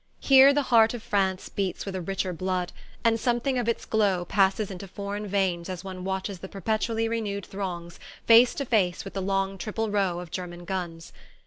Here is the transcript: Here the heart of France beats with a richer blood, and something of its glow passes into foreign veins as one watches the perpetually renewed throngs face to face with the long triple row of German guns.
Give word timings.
Here 0.19 0.51
the 0.51 0.63
heart 0.63 0.95
of 0.95 1.03
France 1.03 1.47
beats 1.47 1.85
with 1.85 1.95
a 1.95 2.01
richer 2.01 2.33
blood, 2.33 2.71
and 3.03 3.19
something 3.19 3.59
of 3.59 3.69
its 3.69 3.85
glow 3.85 4.25
passes 4.25 4.71
into 4.71 4.87
foreign 4.87 5.27
veins 5.27 5.69
as 5.69 5.83
one 5.83 6.03
watches 6.03 6.39
the 6.39 6.49
perpetually 6.49 7.07
renewed 7.07 7.45
throngs 7.45 7.99
face 8.25 8.55
to 8.55 8.65
face 8.65 9.05
with 9.05 9.13
the 9.13 9.21
long 9.21 9.59
triple 9.59 9.91
row 9.91 10.19
of 10.19 10.31
German 10.31 10.65
guns. 10.65 11.13